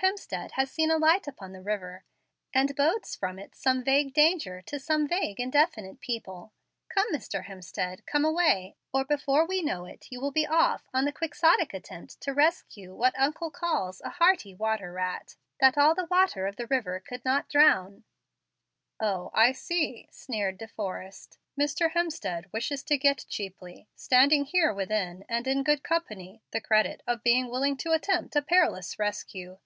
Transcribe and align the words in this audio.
Hemstead 0.00 0.50
has 0.54 0.68
seen 0.68 0.90
a 0.90 0.98
light 0.98 1.28
upon 1.28 1.52
the 1.52 1.62
river, 1.62 2.04
and 2.52 2.74
bodes 2.74 3.14
from 3.14 3.38
it 3.38 3.54
some 3.54 3.84
vague 3.84 4.12
danger 4.12 4.60
to 4.62 4.80
some 4.80 5.06
vague, 5.06 5.38
indefinite 5.38 6.00
people. 6.00 6.52
Come, 6.88 7.12
Mr. 7.14 7.44
Hemstead, 7.44 8.04
come 8.04 8.24
away, 8.24 8.74
or 8.92 9.04
before 9.04 9.46
we 9.46 9.62
know 9.62 9.84
it 9.84 10.08
you 10.10 10.20
will 10.20 10.32
be 10.32 10.44
off 10.44 10.88
on 10.92 11.04
the 11.04 11.12
quixotic 11.12 11.72
attempt 11.72 12.20
to 12.22 12.34
rescue 12.34 12.96
what 12.96 13.14
uncle 13.16 13.48
calls 13.48 14.00
a 14.04 14.10
'hardy 14.10 14.56
water 14.56 14.92
rat,' 14.92 15.36
that 15.60 15.78
all 15.78 15.94
the 15.94 16.08
water 16.10 16.48
of 16.48 16.56
the 16.56 16.66
river 16.66 16.98
could 16.98 17.24
not 17.24 17.48
drown." 17.48 18.02
"O, 18.98 19.30
I 19.34 19.52
see," 19.52 20.08
sneered 20.10 20.58
De 20.58 20.66
Forrest; 20.66 21.38
"Mr. 21.56 21.92
Hemstead 21.92 22.52
wishes 22.52 22.82
to 22.82 22.98
get 22.98 23.24
cheaply, 23.28 23.88
standing 23.94 24.46
here 24.46 24.74
within 24.74 25.24
and 25.28 25.46
in 25.46 25.62
good 25.62 25.84
company, 25.84 26.42
the 26.50 26.60
credit 26.60 27.04
of 27.06 27.22
being 27.22 27.46
willing 27.48 27.76
to 27.76 27.92
attempt 27.92 28.34
a 28.34 28.42
perilous 28.42 28.98
rescue." 28.98 29.58